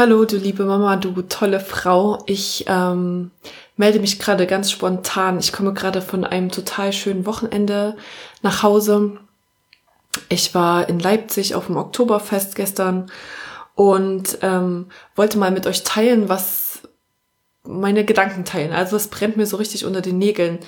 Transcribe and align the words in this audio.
Hallo, 0.00 0.24
du 0.24 0.38
liebe 0.38 0.64
Mama, 0.64 0.96
du 0.96 1.20
tolle 1.20 1.60
Frau. 1.60 2.22
Ich 2.24 2.64
ähm, 2.68 3.32
melde 3.76 4.00
mich 4.00 4.18
gerade 4.18 4.46
ganz 4.46 4.70
spontan. 4.70 5.38
Ich 5.38 5.52
komme 5.52 5.74
gerade 5.74 6.00
von 6.00 6.24
einem 6.24 6.50
total 6.50 6.94
schönen 6.94 7.26
Wochenende 7.26 7.98
nach 8.40 8.62
Hause. 8.62 9.18
Ich 10.30 10.54
war 10.54 10.88
in 10.88 11.00
Leipzig 11.00 11.54
auf 11.54 11.66
dem 11.66 11.76
Oktoberfest 11.76 12.54
gestern 12.54 13.12
und 13.74 14.38
ähm, 14.40 14.86
wollte 15.16 15.36
mal 15.36 15.50
mit 15.50 15.66
euch 15.66 15.84
teilen, 15.84 16.30
was 16.30 16.80
meine 17.62 18.06
Gedanken 18.06 18.46
teilen. 18.46 18.72
Also 18.72 18.96
es 18.96 19.08
brennt 19.08 19.36
mir 19.36 19.44
so 19.44 19.58
richtig 19.58 19.84
unter 19.84 20.00
den 20.00 20.16
Nägeln. 20.16 20.60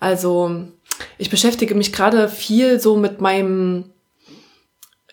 Also 0.00 0.56
ich 1.18 1.30
beschäftige 1.30 1.76
mich 1.76 1.92
gerade 1.92 2.28
viel 2.28 2.80
so 2.80 2.96
mit 2.96 3.20
meinem 3.20 3.91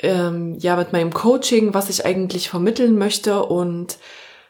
ähm, 0.02 0.58
ja 0.60 0.76
mit 0.76 0.94
meinem 0.94 1.14
Coaching, 1.14 1.74
was 1.74 1.90
ich 1.90 2.06
eigentlich 2.06 2.50
vermitteln 2.50 2.98
möchte. 2.98 3.44
Und 3.44 3.98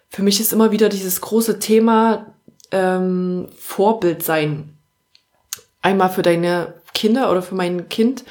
für 0.10 0.24
mich 0.24 0.40
ist 0.40 0.54
immer 0.54 0.72
wieder 0.72 0.90
dieses 0.90 1.22
große 1.22 1.60
Thema 1.60 2.34
ähm, 2.72 3.48
Vorbild 3.58 4.24
sein. 4.24 4.78
Einmal 5.82 6.10
für 6.10 6.22
deine 6.22 6.76
Kinder 6.94 7.32
oder 7.32 7.42
für 7.42 7.56
mein 7.56 7.90
Kind 7.90 8.24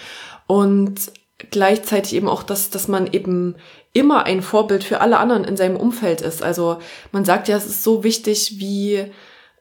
und 0.46 1.12
gleichzeitig 1.50 2.14
eben 2.14 2.28
auch 2.28 2.42
das, 2.42 2.70
dass 2.70 2.88
man 2.88 3.06
eben 3.06 3.54
immer 3.92 4.24
ein 4.24 4.42
Vorbild 4.42 4.84
für 4.84 5.00
alle 5.00 5.18
anderen 5.18 5.44
in 5.44 5.56
seinem 5.56 5.76
Umfeld 5.76 6.20
ist. 6.20 6.42
Also 6.42 6.78
man 7.12 7.24
sagt 7.24 7.48
ja, 7.48 7.56
es 7.56 7.66
ist 7.66 7.84
so 7.84 8.04
wichtig, 8.04 8.58
wie 8.58 9.10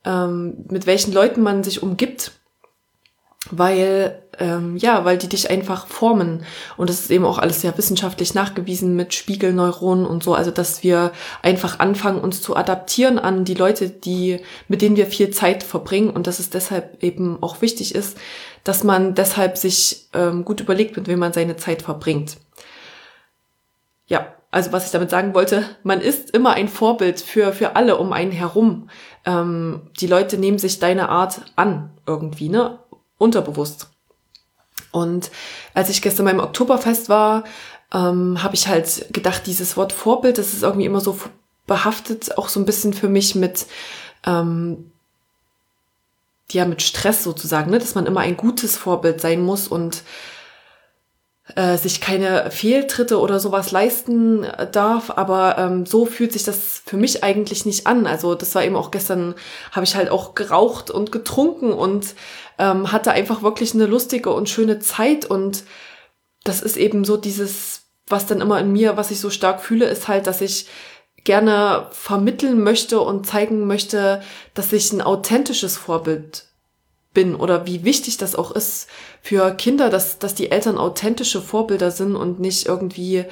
ähm, 0.03 0.65
mit 0.69 0.85
welchen 0.85 1.13
Leuten 1.13 1.41
man 1.41 1.63
sich 1.63 1.81
umgibt 1.81 2.31
weil 3.51 4.23
ähm, 4.39 4.77
ja, 4.77 5.05
weil 5.05 5.17
die 5.17 5.29
dich 5.29 5.49
einfach 5.49 5.87
formen 5.87 6.43
und 6.77 6.89
das 6.89 7.01
ist 7.01 7.11
eben 7.11 7.25
auch 7.25 7.37
alles 7.37 7.61
sehr 7.61 7.77
wissenschaftlich 7.77 8.33
nachgewiesen 8.33 8.95
mit 8.95 9.13
Spiegelneuronen 9.13 10.05
und 10.05 10.23
so, 10.23 10.33
also 10.33 10.51
dass 10.51 10.83
wir 10.83 11.11
einfach 11.41 11.79
anfangen 11.79 12.21
uns 12.21 12.41
zu 12.41 12.55
adaptieren 12.55 13.19
an 13.19 13.45
die 13.45 13.53
Leute, 13.53 13.89
die 13.89 14.39
mit 14.67 14.81
denen 14.81 14.95
wir 14.95 15.07
viel 15.07 15.31
Zeit 15.31 15.63
verbringen 15.63 16.09
und 16.09 16.27
dass 16.27 16.39
es 16.39 16.49
deshalb 16.49 17.03
eben 17.03 17.41
auch 17.41 17.61
wichtig 17.61 17.95
ist, 17.95 18.17
dass 18.63 18.83
man 18.83 19.15
deshalb 19.15 19.57
sich 19.57 20.07
ähm, 20.13 20.45
gut 20.45 20.59
überlegt, 20.59 20.97
mit 20.97 21.07
wem 21.07 21.19
man 21.19 21.33
seine 21.33 21.55
Zeit 21.57 21.81
verbringt. 21.81 22.37
Ja, 24.07 24.33
also 24.51 24.71
was 24.71 24.85
ich 24.85 24.91
damit 24.91 25.09
sagen 25.09 25.33
wollte, 25.33 25.63
man 25.83 26.01
ist 26.01 26.31
immer 26.31 26.53
ein 26.53 26.67
Vorbild 26.67 27.19
für 27.19 27.51
für 27.51 27.75
alle 27.75 27.97
um 27.97 28.13
einen 28.13 28.31
herum. 28.31 28.89
Ähm, 29.25 29.89
die 29.99 30.07
Leute 30.07 30.37
nehmen 30.37 30.57
sich 30.57 30.79
deine 30.79 31.09
Art 31.09 31.41
an 31.55 31.91
irgendwie, 32.05 32.49
ne? 32.49 32.79
unterbewusst. 33.17 33.89
Und 34.91 35.31
als 35.73 35.89
ich 35.89 36.01
gestern 36.01 36.25
beim 36.25 36.39
Oktoberfest 36.39 37.09
war, 37.09 37.43
ähm, 37.93 38.41
habe 38.43 38.55
ich 38.55 38.67
halt 38.67 39.07
gedacht, 39.13 39.43
dieses 39.45 39.77
Wort 39.77 39.93
Vorbild, 39.93 40.37
das 40.37 40.53
ist 40.53 40.63
irgendwie 40.63 40.85
immer 40.85 41.01
so 41.01 41.19
behaftet, 41.65 42.37
auch 42.37 42.49
so 42.49 42.59
ein 42.59 42.65
bisschen 42.65 42.93
für 42.93 43.09
mich 43.09 43.35
mit, 43.35 43.67
ähm, 44.25 44.91
ja, 46.51 46.65
mit 46.65 46.81
Stress 46.81 47.23
sozusagen, 47.23 47.71
ne? 47.71 47.79
dass 47.79 47.95
man 47.95 48.05
immer 48.05 48.21
ein 48.21 48.37
gutes 48.37 48.77
Vorbild 48.77 49.21
sein 49.21 49.41
muss 49.41 49.67
und 49.67 50.03
äh, 51.55 51.77
sich 51.77 52.01
keine 52.01 52.51
Fehltritte 52.51 53.19
oder 53.19 53.39
sowas 53.39 53.71
leisten 53.71 54.43
äh, 54.43 54.69
darf, 54.69 55.11
aber 55.11 55.57
ähm, 55.57 55.85
so 55.85 56.05
fühlt 56.05 56.33
sich 56.33 56.43
das 56.43 56.81
für 56.85 56.97
mich 56.97 57.23
eigentlich 57.23 57.65
nicht 57.65 57.87
an. 57.87 58.05
Also 58.05 58.35
das 58.35 58.53
war 58.53 58.63
eben 58.63 58.75
auch 58.75 58.91
gestern, 58.91 59.35
habe 59.71 59.85
ich 59.85 59.95
halt 59.95 60.09
auch 60.09 60.35
geraucht 60.35 60.91
und 60.91 61.11
getrunken 61.11 61.71
und 61.71 62.15
ähm, 62.57 62.91
hatte 62.91 63.11
einfach 63.11 63.43
wirklich 63.43 63.73
eine 63.73 63.85
lustige 63.85 64.31
und 64.31 64.49
schöne 64.49 64.79
Zeit 64.79 65.25
und 65.25 65.63
das 66.43 66.61
ist 66.61 66.77
eben 66.77 67.05
so 67.05 67.17
dieses, 67.17 67.83
was 68.07 68.25
dann 68.25 68.41
immer 68.41 68.59
in 68.59 68.71
mir, 68.71 68.97
was 68.97 69.11
ich 69.11 69.19
so 69.19 69.29
stark 69.29 69.61
fühle, 69.61 69.85
ist 69.85 70.07
halt, 70.07 70.27
dass 70.27 70.41
ich 70.41 70.67
gerne 71.23 71.87
vermitteln 71.91 72.61
möchte 72.61 73.01
und 73.01 73.27
zeigen 73.27 73.67
möchte, 73.67 74.21
dass 74.53 74.71
ich 74.71 74.93
ein 74.93 75.01
authentisches 75.01 75.77
Vorbild 75.77 76.46
bin 77.17 77.33
oder 77.33 77.65
wie 77.65 77.83
wichtig 77.83 78.17
das 78.17 78.35
auch 78.35 78.51
ist 78.51 78.87
für 79.23 79.49
Kinder, 79.55 79.89
dass, 79.89 80.19
dass 80.19 80.35
die 80.35 80.51
Eltern 80.51 80.77
authentische 80.77 81.41
Vorbilder 81.41 81.89
sind 81.89 82.15
und 82.15 82.39
nicht 82.39 82.67
irgendwie 82.67 83.25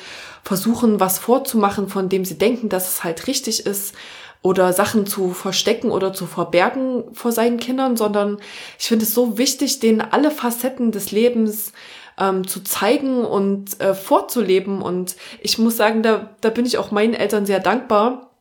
versuchen, 0.44 1.00
was 1.00 1.20
vorzumachen, 1.20 1.88
von 1.88 2.10
dem 2.10 2.26
sie 2.26 2.40
denken, 2.40 2.68
dass 2.68 2.92
es 2.92 3.04
halt 3.04 3.28
richtig 3.28 3.64
ist 3.68 3.94
oder 4.42 4.74
Sachen 4.74 5.06
zu 5.06 5.34
verstecken 5.34 5.92
oder 5.92 6.14
zu 6.14 6.26
verbergen 6.26 7.04
vor 7.14 7.32
seinen 7.32 7.58
Kindern, 7.60 7.96
sondern 7.96 8.40
ich 8.80 8.88
finde 8.88 9.06
es 9.06 9.14
so 9.14 9.38
wichtig, 9.38 9.80
denen 9.82 10.02
alle 10.02 10.32
Facetten 10.32 10.92
des 10.92 11.12
Lebens 11.12 11.72
ähm, 12.18 12.48
zu 12.48 12.64
zeigen 12.64 13.24
und 13.24 13.80
äh, 13.82 13.94
vorzuleben. 13.94 14.82
Und 14.82 15.16
ich 15.42 15.60
muss 15.60 15.78
sagen, 15.78 16.02
da, 16.02 16.32
da 16.42 16.50
bin 16.50 16.66
ich 16.66 16.80
auch 16.80 16.90
meinen 16.90 17.14
Eltern 17.14 17.46
sehr 17.46 17.60
dankbar, 17.60 18.32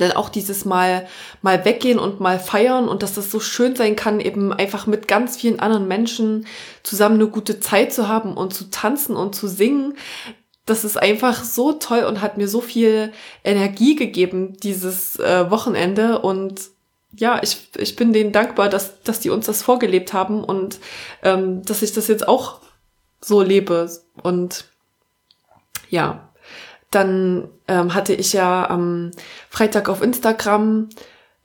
denn 0.00 0.12
auch 0.12 0.28
dieses 0.28 0.64
Mal, 0.64 1.06
mal 1.42 1.64
weggehen 1.64 1.98
und 1.98 2.20
mal 2.20 2.38
feiern 2.38 2.88
und 2.88 3.02
dass 3.02 3.14
das 3.14 3.30
so 3.30 3.40
schön 3.40 3.76
sein 3.76 3.96
kann, 3.96 4.20
eben 4.20 4.52
einfach 4.52 4.86
mit 4.86 5.08
ganz 5.08 5.36
vielen 5.36 5.60
anderen 5.60 5.88
Menschen 5.88 6.46
zusammen 6.82 7.16
eine 7.16 7.28
gute 7.28 7.60
Zeit 7.60 7.92
zu 7.92 8.08
haben 8.08 8.36
und 8.36 8.54
zu 8.54 8.70
tanzen 8.70 9.16
und 9.16 9.34
zu 9.34 9.48
singen. 9.48 9.94
Das 10.66 10.84
ist 10.84 10.96
einfach 10.96 11.42
so 11.42 11.72
toll 11.72 12.04
und 12.04 12.20
hat 12.20 12.38
mir 12.38 12.48
so 12.48 12.60
viel 12.60 13.12
Energie 13.44 13.96
gegeben, 13.96 14.56
dieses 14.62 15.18
äh, 15.18 15.50
Wochenende. 15.50 16.20
Und 16.20 16.70
ja, 17.16 17.40
ich, 17.42 17.68
ich 17.76 17.96
bin 17.96 18.12
denen 18.12 18.32
dankbar, 18.32 18.68
dass, 18.68 19.02
dass 19.02 19.20
die 19.20 19.30
uns 19.30 19.46
das 19.46 19.62
vorgelebt 19.62 20.12
haben 20.12 20.44
und 20.44 20.78
ähm, 21.22 21.62
dass 21.64 21.82
ich 21.82 21.92
das 21.92 22.08
jetzt 22.08 22.26
auch 22.26 22.60
so 23.20 23.42
lebe. 23.42 23.90
Und 24.22 24.66
ja, 25.90 26.31
dann 26.94 27.48
ähm, 27.68 27.94
hatte 27.94 28.14
ich 28.14 28.32
ja 28.32 28.68
am 28.68 29.10
Freitag 29.50 29.88
auf 29.88 30.02
Instagram 30.02 30.88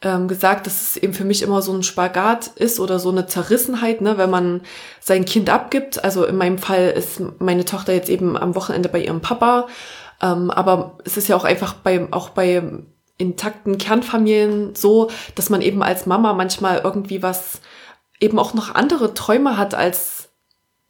ähm, 0.01 0.27
gesagt, 0.27 0.67
dass 0.67 0.81
es 0.81 0.97
eben 0.97 1.13
für 1.13 1.25
mich 1.25 1.41
immer 1.41 1.61
so 1.61 1.73
ein 1.73 1.81
Spagat 1.83 2.47
ist 2.47 2.79
oder 2.79 2.99
so 2.99 3.09
eine 3.09 3.25
Zerrissenheit, 3.25 4.01
ne, 4.01 4.17
wenn 4.17 4.29
man 4.29 4.61
sein 4.99 5.25
Kind 5.25 5.49
abgibt. 5.49 6.03
Also 6.03 6.25
in 6.25 6.37
meinem 6.37 6.59
Fall 6.59 6.89
ist 6.89 7.21
meine 7.39 7.65
Tochter 7.65 7.93
jetzt 7.93 8.09
eben 8.09 8.37
am 8.37 8.55
Wochenende 8.55 8.89
bei 8.89 8.99
ihrem 8.99 9.21
Papa. 9.21 9.67
Ähm, 10.21 10.51
aber 10.51 10.97
es 11.03 11.17
ist 11.17 11.27
ja 11.27 11.35
auch 11.35 11.45
einfach 11.45 11.73
bei, 11.73 12.07
auch 12.11 12.29
bei 12.29 12.61
intakten 13.17 13.79
Kernfamilien 13.79 14.75
so, 14.75 15.09
dass 15.33 15.49
man 15.49 15.61
eben 15.61 15.81
als 15.81 16.05
Mama 16.05 16.33
manchmal 16.33 16.81
irgendwie 16.83 17.23
was 17.23 17.61
eben 18.19 18.37
auch 18.37 18.53
noch 18.53 18.75
andere 18.75 19.13
Träume 19.13 19.57
hat 19.57 19.73
als 19.73 20.26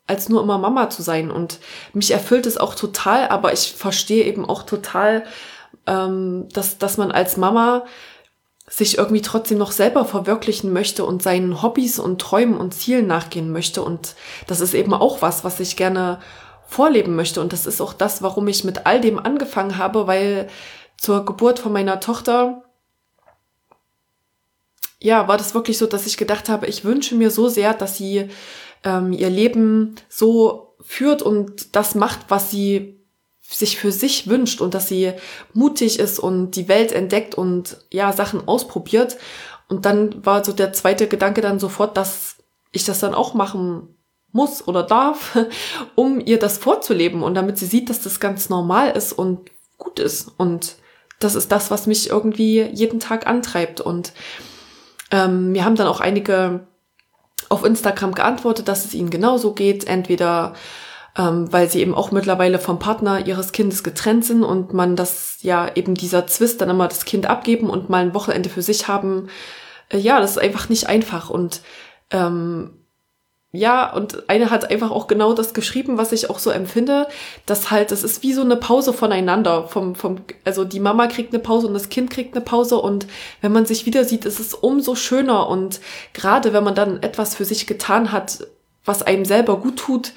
als 0.07 0.29
nur 0.29 0.41
immer 0.41 0.57
Mama 0.57 0.89
zu 0.89 1.03
sein. 1.03 1.29
Und 1.29 1.59
mich 1.93 2.11
erfüllt 2.11 2.45
es 2.45 2.57
auch 2.57 2.75
total, 2.75 3.27
aber 3.27 3.53
ich 3.53 3.73
verstehe 3.73 4.23
eben 4.23 4.45
auch 4.45 4.63
total, 4.63 5.25
ähm, 5.85 6.47
dass, 6.53 6.77
dass 6.77 6.97
man 6.97 7.11
als 7.11 7.37
Mama 7.37 7.85
sich 8.69 8.97
irgendwie 8.97 9.21
trotzdem 9.21 9.57
noch 9.57 9.71
selber 9.71 10.03
verwirklichen 10.03 10.73
möchte 10.73 11.05
und 11.05 11.23
seinen 11.23 11.61
Hobbys 11.61 11.99
und 11.99 12.19
Träumen 12.19 12.57
und 12.57 12.73
Zielen 12.73 13.07
nachgehen 13.07 13.51
möchte. 13.51 13.81
Und 13.81 14.15
das 14.47 14.59
ist 14.59 14.73
eben 14.73 14.93
auch 14.93 15.21
was, 15.21 15.43
was 15.43 15.59
ich 15.59 15.77
gerne 15.77 16.19
vorleben 16.67 17.15
möchte. 17.15 17.39
Und 17.39 17.53
das 17.53 17.65
ist 17.65 17.79
auch 17.79 17.93
das, 17.93 18.21
warum 18.21 18.47
ich 18.47 18.65
mit 18.65 18.85
all 18.85 18.99
dem 18.99 19.19
angefangen 19.19 19.77
habe, 19.77 20.07
weil 20.07 20.49
zur 20.97 21.25
Geburt 21.25 21.59
von 21.59 21.71
meiner 21.71 22.01
Tochter, 22.01 22.63
ja, 24.99 25.27
war 25.27 25.37
das 25.37 25.53
wirklich 25.53 25.77
so, 25.77 25.85
dass 25.85 26.07
ich 26.07 26.17
gedacht 26.17 26.49
habe, 26.49 26.65
ich 26.65 26.83
wünsche 26.83 27.15
mir 27.15 27.31
so 27.31 27.47
sehr, 27.47 27.73
dass 27.73 27.95
sie 27.95 28.29
ähm, 28.83 29.13
ihr 29.13 29.29
Leben 29.29 29.95
so 30.09 30.75
führt 30.81 31.21
und 31.21 31.75
das 31.75 31.95
macht, 31.95 32.19
was 32.29 32.51
sie 32.51 32.97
sich 33.41 33.77
für 33.77 33.91
sich 33.91 34.27
wünscht 34.27 34.61
und 34.61 34.73
dass 34.73 34.87
sie 34.87 35.13
mutig 35.53 35.99
ist 35.99 36.19
und 36.19 36.51
die 36.51 36.67
Welt 36.67 36.91
entdeckt 36.91 37.35
und 37.35 37.77
ja, 37.91 38.11
Sachen 38.11 38.47
ausprobiert. 38.47 39.17
Und 39.69 39.85
dann 39.85 40.25
war 40.25 40.43
so 40.43 40.51
der 40.51 40.73
zweite 40.73 41.07
Gedanke 41.07 41.41
dann 41.41 41.59
sofort, 41.59 41.97
dass 41.97 42.37
ich 42.71 42.85
das 42.85 42.99
dann 42.99 43.13
auch 43.13 43.33
machen 43.33 43.95
muss 44.31 44.67
oder 44.67 44.83
darf, 44.83 45.37
um 45.95 46.19
ihr 46.19 46.39
das 46.39 46.57
vorzuleben 46.57 47.23
und 47.23 47.35
damit 47.35 47.57
sie 47.57 47.65
sieht, 47.65 47.89
dass 47.89 48.01
das 48.01 48.19
ganz 48.19 48.49
normal 48.49 48.91
ist 48.91 49.13
und 49.13 49.49
gut 49.77 49.99
ist. 49.99 50.31
Und 50.37 50.75
das 51.19 51.35
ist 51.35 51.51
das, 51.51 51.71
was 51.71 51.87
mich 51.87 52.09
irgendwie 52.09 52.61
jeden 52.61 52.99
Tag 52.99 53.27
antreibt. 53.27 53.81
Und 53.81 54.13
ähm, 55.11 55.51
mir 55.51 55.63
haben 55.63 55.75
dann 55.75 55.87
auch 55.87 56.01
einige 56.01 56.67
auf 57.49 57.65
Instagram 57.65 58.13
geantwortet, 58.13 58.67
dass 58.67 58.85
es 58.85 58.93
ihnen 58.93 59.09
genauso 59.09 59.53
geht. 59.53 59.85
Entweder 59.87 60.53
ähm, 61.17 61.51
weil 61.51 61.69
sie 61.69 61.81
eben 61.81 61.95
auch 61.95 62.11
mittlerweile 62.11 62.59
vom 62.59 62.79
Partner 62.79 63.25
ihres 63.25 63.51
Kindes 63.51 63.83
getrennt 63.83 64.23
sind 64.23 64.43
und 64.43 64.73
man 64.73 64.95
das 64.95 65.39
ja 65.41 65.69
eben 65.73 65.95
dieser 65.95 66.27
Zwist 66.27 66.61
dann 66.61 66.69
immer 66.69 66.87
das 66.87 67.05
Kind 67.05 67.25
abgeben 67.25 67.69
und 67.69 67.89
mal 67.89 68.03
ein 68.03 68.13
Wochenende 68.13 68.49
für 68.49 68.61
sich 68.61 68.87
haben. 68.87 69.29
Äh, 69.89 69.97
ja, 69.97 70.19
das 70.19 70.31
ist 70.31 70.37
einfach 70.37 70.69
nicht 70.69 70.87
einfach 70.87 71.29
und 71.29 71.61
ähm, 72.11 72.76
ja, 73.57 73.91
und 73.91 74.29
eine 74.29 74.51
hat 74.51 74.69
einfach 74.69 74.91
auch 74.91 75.07
genau 75.07 75.33
das 75.33 75.53
geschrieben, 75.55 75.97
was 75.97 76.11
ich 76.11 76.29
auch 76.29 76.37
so 76.37 76.51
empfinde, 76.51 77.07
dass 77.47 77.71
halt, 77.71 77.91
das 77.91 78.03
ist 78.03 78.21
wie 78.21 78.33
so 78.33 78.41
eine 78.41 78.55
Pause 78.55 78.93
voneinander. 78.93 79.67
Vom, 79.67 79.95
vom, 79.95 80.17
also 80.45 80.63
die 80.63 80.79
Mama 80.79 81.07
kriegt 81.07 81.33
eine 81.33 81.41
Pause 81.41 81.67
und 81.67 81.73
das 81.73 81.89
Kind 81.89 82.11
kriegt 82.11 82.35
eine 82.35 82.45
Pause 82.45 82.77
und 82.77 83.07
wenn 83.41 83.51
man 83.51 83.65
sich 83.65 83.87
wieder 83.87 84.03
sieht, 84.03 84.25
ist 84.25 84.39
es 84.39 84.53
umso 84.53 84.93
schöner 84.93 85.49
und 85.49 85.81
gerade 86.13 86.53
wenn 86.53 86.63
man 86.63 86.75
dann 86.75 87.01
etwas 87.01 87.35
für 87.35 87.45
sich 87.45 87.65
getan 87.65 88.11
hat, 88.11 88.47
was 88.85 89.01
einem 89.01 89.25
selber 89.25 89.59
gut 89.59 89.77
tut, 89.77 90.13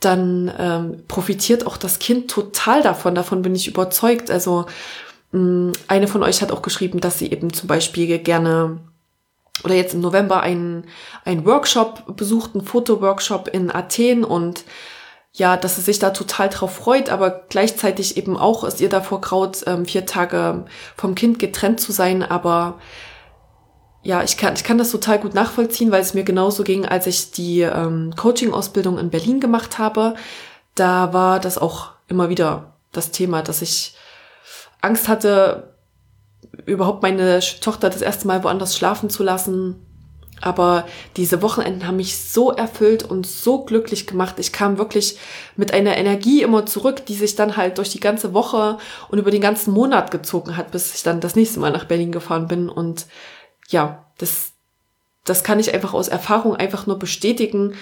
dann 0.00 0.52
ähm, 0.58 1.04
profitiert 1.06 1.66
auch 1.66 1.76
das 1.76 2.00
Kind 2.00 2.30
total 2.30 2.82
davon. 2.82 3.14
Davon 3.14 3.42
bin 3.42 3.54
ich 3.54 3.68
überzeugt. 3.68 4.30
Also 4.30 4.66
mh, 5.30 5.40
mm, 5.40 5.72
eine 5.86 6.08
von 6.08 6.22
euch 6.24 6.42
hat 6.42 6.50
auch 6.50 6.62
geschrieben, 6.62 7.00
dass 7.00 7.18
sie 7.20 7.30
eben 7.30 7.52
zum 7.52 7.68
Beispiel 7.68 8.18
gerne 8.18 8.80
oder 9.62 9.74
jetzt 9.74 9.94
im 9.94 10.00
November 10.00 10.40
einen, 10.40 10.86
einen 11.24 11.44
Workshop 11.46 12.16
besucht, 12.16 12.54
einen 12.54 12.64
Fotoworkshop 12.64 13.48
in 13.48 13.74
Athen 13.74 14.24
und 14.24 14.64
ja, 15.32 15.56
dass 15.56 15.76
sie 15.76 15.82
sich 15.82 15.98
da 15.98 16.10
total 16.10 16.48
drauf 16.48 16.76
freut, 16.76 17.10
aber 17.10 17.42
gleichzeitig 17.48 18.16
eben 18.16 18.36
auch 18.36 18.62
ist 18.62 18.80
ihr 18.80 18.88
davor 18.88 19.20
graut, 19.20 19.64
ähm, 19.66 19.84
vier 19.84 20.06
Tage 20.06 20.64
vom 20.96 21.14
Kind 21.14 21.38
getrennt 21.38 21.80
zu 21.80 21.92
sein, 21.92 22.22
aber 22.22 22.78
ja, 24.04 24.22
ich 24.22 24.36
kann, 24.36 24.54
ich 24.54 24.64
kann 24.64 24.78
das 24.78 24.90
total 24.90 25.18
gut 25.18 25.34
nachvollziehen, 25.34 25.90
weil 25.90 26.02
es 26.02 26.14
mir 26.14 26.24
genauso 26.24 26.62
ging, 26.62 26.84
als 26.86 27.06
ich 27.06 27.32
die 27.32 27.62
ähm, 27.62 28.14
Coaching-Ausbildung 28.16 28.98
in 28.98 29.10
Berlin 29.10 29.40
gemacht 29.40 29.78
habe. 29.78 30.14
Da 30.74 31.12
war 31.14 31.40
das 31.40 31.56
auch 31.56 31.92
immer 32.06 32.28
wieder 32.28 32.74
das 32.92 33.10
Thema, 33.10 33.42
dass 33.42 33.62
ich 33.62 33.96
Angst 34.82 35.08
hatte, 35.08 35.73
überhaupt 36.66 37.02
meine 37.02 37.40
Tochter 37.60 37.90
das 37.90 38.02
erste 38.02 38.26
Mal 38.26 38.44
woanders 38.44 38.76
schlafen 38.76 39.10
zu 39.10 39.22
lassen. 39.22 39.76
Aber 40.40 40.86
diese 41.16 41.42
Wochenenden 41.42 41.86
haben 41.86 41.96
mich 41.96 42.18
so 42.18 42.50
erfüllt 42.50 43.02
und 43.02 43.26
so 43.26 43.64
glücklich 43.64 44.06
gemacht. 44.06 44.34
Ich 44.38 44.52
kam 44.52 44.78
wirklich 44.78 45.18
mit 45.56 45.72
einer 45.72 45.96
Energie 45.96 46.42
immer 46.42 46.66
zurück, 46.66 47.06
die 47.06 47.14
sich 47.14 47.34
dann 47.36 47.56
halt 47.56 47.78
durch 47.78 47.90
die 47.90 48.00
ganze 48.00 48.34
Woche 48.34 48.78
und 49.08 49.18
über 49.18 49.30
den 49.30 49.40
ganzen 49.40 49.72
Monat 49.72 50.10
gezogen 50.10 50.56
hat, 50.56 50.70
bis 50.70 50.94
ich 50.94 51.02
dann 51.02 51.20
das 51.20 51.36
nächste 51.36 51.60
Mal 51.60 51.70
nach 51.70 51.84
Berlin 51.84 52.12
gefahren 52.12 52.48
bin. 52.48 52.68
Und 52.68 53.06
ja, 53.68 54.04
das, 54.18 54.52
das 55.24 55.44
kann 55.44 55.60
ich 55.60 55.72
einfach 55.72 55.94
aus 55.94 56.08
Erfahrung 56.08 56.56
einfach 56.56 56.86
nur 56.86 56.98
bestätigen, 56.98 57.74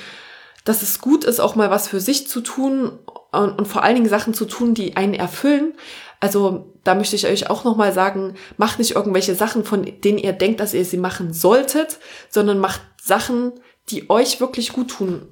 dass 0.64 0.82
es 0.82 1.00
gut 1.00 1.25
ist, 1.25 1.40
auch 1.40 1.56
mal 1.56 1.70
was 1.70 1.88
für 1.88 2.00
sich 2.00 2.28
zu 2.28 2.40
tun 2.40 2.99
und, 3.32 3.58
und 3.58 3.67
vor 3.67 3.82
allen 3.82 3.96
Dingen 3.96 4.08
Sachen 4.08 4.35
zu 4.35 4.44
tun, 4.44 4.75
die 4.75 4.96
einen 4.96 5.14
erfüllen. 5.14 5.75
Also 6.23 6.73
da 6.85 6.95
möchte 6.95 7.17
ich 7.17 7.27
euch 7.27 7.51
auch 7.51 7.65
nochmal 7.65 7.93
sagen, 7.93 8.37
macht 8.57 8.79
nicht 8.79 8.93
irgendwelche 8.93 9.35
Sachen, 9.35 9.65
von 9.65 9.85
denen 10.05 10.19
ihr 10.19 10.33
denkt, 10.33 10.61
dass 10.61 10.73
ihr 10.73 10.85
sie 10.85 10.97
machen 10.97 11.33
solltet, 11.33 11.99
sondern 12.31 12.61
macht 12.61 12.81
Sachen, 13.03 13.55
die 13.89 14.09
euch 14.09 14.39
wirklich 14.39 14.73
gut 14.73 14.93
tun. 14.93 15.27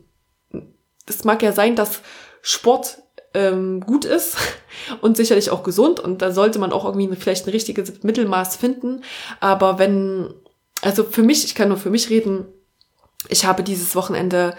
Es 1.06 1.22
mag 1.22 1.44
ja 1.44 1.52
sein, 1.52 1.76
dass 1.76 2.00
Sport 2.42 3.04
ähm, 3.34 3.82
gut 3.82 4.04
ist 4.04 4.36
und 5.00 5.16
sicherlich 5.16 5.50
auch 5.50 5.62
gesund 5.62 6.00
und 6.00 6.22
da 6.22 6.32
sollte 6.32 6.58
man 6.58 6.72
auch 6.72 6.84
irgendwie 6.84 7.14
vielleicht 7.14 7.46
ein 7.46 7.50
richtiges 7.50 8.02
Mittelmaß 8.02 8.56
finden. 8.56 9.04
Aber 9.38 9.78
wenn, 9.78 10.34
also 10.82 11.04
für 11.04 11.22
mich, 11.22 11.44
ich 11.44 11.54
kann 11.54 11.68
nur 11.68 11.78
für 11.78 11.90
mich 11.90 12.10
reden, 12.10 12.46
ich 13.28 13.44
habe 13.44 13.62
dieses 13.62 13.94
Wochenende 13.94 14.56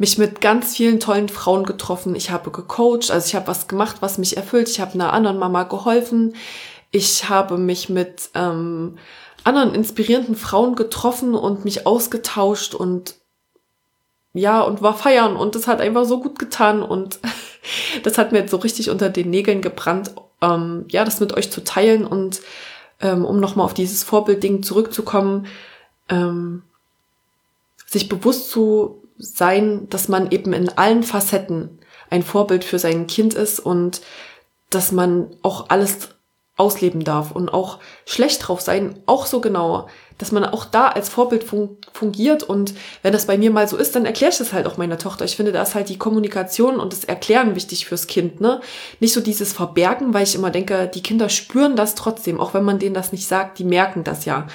mich 0.00 0.16
mit 0.16 0.40
ganz 0.40 0.76
vielen 0.76 0.98
tollen 0.98 1.28
Frauen 1.28 1.64
getroffen. 1.64 2.14
Ich 2.16 2.30
habe 2.30 2.50
gecoacht, 2.50 3.10
also 3.10 3.26
ich 3.26 3.34
habe 3.34 3.48
was 3.48 3.68
gemacht, 3.68 3.96
was 4.00 4.16
mich 4.16 4.34
erfüllt. 4.34 4.70
Ich 4.70 4.80
habe 4.80 4.94
einer 4.94 5.12
anderen 5.12 5.38
Mama 5.38 5.64
geholfen. 5.64 6.34
Ich 6.90 7.28
habe 7.28 7.58
mich 7.58 7.90
mit 7.90 8.30
ähm, 8.34 8.96
anderen 9.44 9.74
inspirierenden 9.74 10.36
Frauen 10.36 10.74
getroffen 10.74 11.34
und 11.34 11.66
mich 11.66 11.86
ausgetauscht 11.86 12.74
und 12.74 13.16
ja, 14.32 14.62
und 14.62 14.80
war 14.80 14.94
feiern 14.94 15.36
und 15.36 15.54
das 15.54 15.66
hat 15.66 15.82
einfach 15.82 16.06
so 16.06 16.18
gut 16.18 16.38
getan 16.38 16.82
und 16.82 17.20
das 18.02 18.16
hat 18.16 18.32
mir 18.32 18.38
jetzt 18.38 18.52
so 18.52 18.56
richtig 18.56 18.88
unter 18.88 19.10
den 19.10 19.28
Nägeln 19.28 19.60
gebrannt, 19.60 20.14
ähm, 20.40 20.86
ja, 20.88 21.04
das 21.04 21.20
mit 21.20 21.34
euch 21.36 21.52
zu 21.52 21.62
teilen 21.62 22.06
und 22.06 22.40
ähm, 23.02 23.26
um 23.26 23.38
nochmal 23.38 23.66
auf 23.66 23.74
dieses 23.74 24.02
Vorbildding 24.02 24.62
zurückzukommen, 24.62 25.46
ähm, 26.08 26.62
sich 27.90 28.08
bewusst 28.08 28.50
zu 28.50 29.02
sein, 29.18 29.88
dass 29.90 30.08
man 30.08 30.30
eben 30.30 30.52
in 30.52 30.68
allen 30.70 31.02
Facetten 31.02 31.80
ein 32.08 32.22
Vorbild 32.22 32.64
für 32.64 32.78
sein 32.78 33.08
Kind 33.08 33.34
ist 33.34 33.58
und 33.58 34.00
dass 34.70 34.92
man 34.92 35.26
auch 35.42 35.68
alles 35.70 36.10
ausleben 36.56 37.02
darf 37.02 37.32
und 37.32 37.48
auch 37.48 37.78
schlecht 38.06 38.46
drauf 38.46 38.60
sein, 38.60 39.00
auch 39.06 39.26
so 39.26 39.40
genau, 39.40 39.88
dass 40.18 40.30
man 40.30 40.44
auch 40.44 40.66
da 40.66 40.88
als 40.88 41.08
Vorbild 41.08 41.42
fun 41.42 41.78
fungiert 41.92 42.42
und 42.42 42.74
wenn 43.02 43.12
das 43.12 43.26
bei 43.26 43.38
mir 43.38 43.50
mal 43.50 43.66
so 43.66 43.76
ist, 43.76 43.96
dann 43.96 44.04
erkläre 44.04 44.30
ich 44.30 44.38
das 44.38 44.52
halt 44.52 44.66
auch 44.66 44.76
meiner 44.76 44.98
Tochter. 44.98 45.24
Ich 45.24 45.36
finde, 45.36 45.52
da 45.52 45.62
ist 45.62 45.74
halt 45.74 45.88
die 45.88 45.98
Kommunikation 45.98 46.78
und 46.78 46.92
das 46.92 47.04
Erklären 47.04 47.56
wichtig 47.56 47.86
fürs 47.86 48.06
Kind, 48.06 48.40
ne? 48.40 48.60
Nicht 49.00 49.14
so 49.14 49.22
dieses 49.22 49.54
Verbergen, 49.54 50.12
weil 50.12 50.24
ich 50.24 50.34
immer 50.34 50.50
denke, 50.50 50.88
die 50.94 51.02
Kinder 51.02 51.30
spüren 51.30 51.74
das 51.74 51.94
trotzdem, 51.94 52.38
auch 52.38 52.52
wenn 52.52 52.64
man 52.64 52.78
denen 52.78 52.94
das 52.94 53.10
nicht 53.10 53.26
sagt, 53.26 53.58
die 53.58 53.64
merken 53.64 54.04
das 54.04 54.26
ja. 54.26 54.46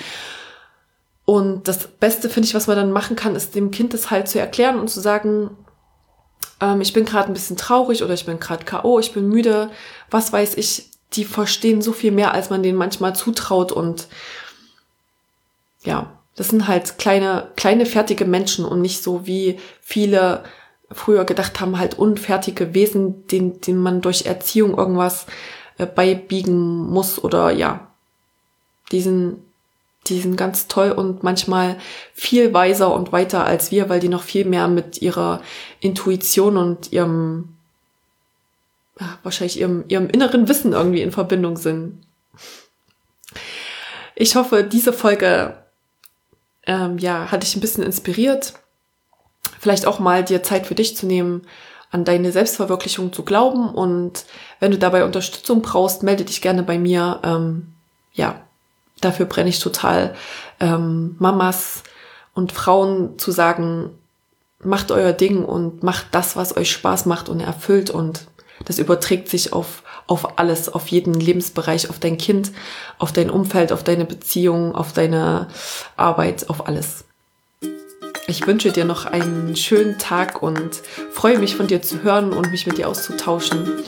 Und 1.26 1.68
das 1.68 1.88
Beste, 1.88 2.30
finde 2.30 2.48
ich, 2.48 2.54
was 2.54 2.68
man 2.68 2.78
dann 2.78 2.92
machen 2.92 3.16
kann, 3.16 3.36
ist 3.36 3.56
dem 3.56 3.72
Kind 3.72 3.94
das 3.94 4.12
halt 4.12 4.28
zu 4.28 4.40
erklären 4.40 4.80
und 4.80 4.90
zu 4.90 5.00
sagen, 5.00 5.50
ähm, 6.62 6.82
ich 6.82 6.94
bin 6.94 7.06
gerade 7.06 7.28
ein 7.28 7.34
bisschen 7.34 7.58
traurig 7.58 8.04
oder 8.04 8.14
ich 8.14 8.26
bin 8.26 8.40
gerade 8.40 8.66
KO, 8.66 9.00
ich 9.00 9.12
bin 9.12 9.28
müde, 9.28 9.72
was 10.10 10.32
weiß 10.32 10.56
ich. 10.58 10.92
Die 11.14 11.26
verstehen 11.26 11.82
so 11.82 11.94
viel 11.94 12.12
mehr, 12.12 12.34
als 12.34 12.50
man 12.50 12.62
denen 12.62 12.78
manchmal 12.78 13.16
zutraut. 13.16 13.72
Und 13.72 14.08
ja, 15.84 16.12
das 16.36 16.50
sind 16.50 16.68
halt 16.68 16.98
kleine, 16.98 17.50
kleine 17.56 17.86
fertige 17.86 18.26
Menschen 18.26 18.66
und 18.66 18.82
nicht 18.82 19.02
so 19.02 19.26
wie 19.26 19.60
viele 19.82 20.44
früher 20.92 21.26
gedacht 21.26 21.60
haben, 21.60 21.80
halt 21.80 21.98
unfertige 21.98 22.74
Wesen, 22.74 23.26
denen, 23.28 23.62
denen 23.62 23.80
man 23.80 24.02
durch 24.02 24.26
Erziehung 24.26 24.78
irgendwas 24.78 25.26
äh, 25.78 25.86
beibiegen 25.86 26.86
muss 26.90 27.24
oder 27.24 27.52
ja, 27.52 27.88
diesen 28.92 29.44
die 30.08 30.22
sind 30.22 30.38
ganz 30.38 30.68
toll 30.68 30.92
und 30.92 31.24
manchmal 31.24 31.78
viel 32.14 32.54
weiser 32.54 32.94
und 32.94 33.12
weiter 33.12 33.46
als 33.46 33.72
wir, 33.72 33.90
weil 33.90 34.00
die 34.00 34.10
noch 34.10 34.24
viel 34.24 34.46
mehr 34.46 34.68
mit 34.68 35.02
ihrer 35.02 35.42
Intuition 35.80 36.58
und 36.58 36.92
ihrem, 36.92 37.56
wahrscheinlich 39.24 39.60
ihrem, 39.60 39.86
ihrem 39.88 40.10
inneren 40.10 40.48
Wissen 40.48 40.74
irgendwie 40.74 41.02
in 41.02 41.12
Verbindung 41.12 41.58
sind. 41.58 42.02
Ich 44.16 44.36
hoffe, 44.36 44.64
diese 44.64 44.94
Folge, 44.94 45.58
ähm, 46.66 46.98
ja, 47.00 47.32
hat 47.32 47.44
dich 47.44 47.56
ein 47.56 47.62
bisschen 47.62 47.84
inspiriert. 47.84 48.54
Vielleicht 49.60 49.86
auch 49.86 50.00
mal 50.00 50.24
dir 50.24 50.44
Zeit 50.44 50.68
für 50.68 50.76
dich 50.76 50.96
zu 50.96 51.06
nehmen, 51.06 51.48
an 51.92 52.06
deine 52.06 52.32
Selbstverwirklichung 52.32 53.12
zu 53.12 53.24
glauben. 53.24 53.70
Und 53.70 54.26
wenn 54.60 54.72
du 54.72 54.78
dabei 54.78 55.04
Unterstützung 55.04 55.62
brauchst, 55.62 56.04
melde 56.04 56.26
dich 56.26 56.42
gerne 56.42 56.64
bei 56.64 56.78
mir. 56.78 57.20
Ähm, 57.24 57.74
ja, 58.14 58.46
dafür 59.02 59.26
brenne 59.26 59.50
ich 59.50 59.60
total, 59.60 60.16
ähm, 60.60 61.16
Mamas 61.20 61.84
und 62.34 62.52
Frauen 62.52 63.18
zu 63.18 63.32
sagen, 63.32 63.92
macht 64.60 64.92
euer 64.92 65.14
Ding 65.14 65.44
und 65.44 65.84
macht 65.84 66.08
das, 66.12 66.36
was 66.36 66.56
euch 66.58 66.72
Spaß 66.72 67.06
macht 67.06 67.30
und 67.30 67.40
erfüllt 67.40 67.90
und 67.90 68.28
das 68.64 68.80
überträgt 68.80 69.28
sich 69.30 69.54
auf, 69.54 69.84
auf 70.08 70.40
alles, 70.40 70.70
auf 70.70 70.88
jeden 70.88 71.14
Lebensbereich, 71.14 71.90
auf 71.90 72.00
dein 72.00 72.18
Kind, 72.18 72.52
auf 72.98 73.12
dein 73.12 73.30
Umfeld, 73.30 73.72
auf 73.72 73.84
deine 73.84 74.06
Beziehung, 74.06 74.74
auf 74.74 74.94
deine 74.94 75.48
Arbeit, 75.98 76.50
auf 76.50 76.68
alles. 76.68 77.04
Ich 78.28 78.48
wünsche 78.48 78.72
dir 78.72 78.86
noch 78.86 79.06
einen 79.06 79.56
schönen 79.56 80.00
Tag 80.00 80.42
und 80.42 80.82
freue 81.12 81.38
mich 81.38 81.56
von 81.56 81.68
dir 81.68 81.82
zu 81.82 82.02
hören 82.02 82.34
und 82.34 82.50
mich 82.52 82.66
mit 82.66 82.78
dir 82.78 82.88
auszutauschen. 82.88 83.84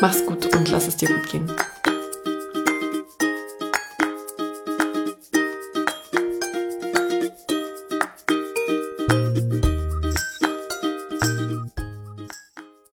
Mach's 0.00 0.24
gut 0.24 0.54
und 0.54 0.70
lass 0.70 0.88
es 0.88 0.96
dir 0.96 1.08
gut 1.08 1.30
gehen. 1.30 1.52